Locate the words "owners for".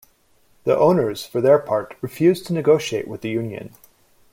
0.75-1.41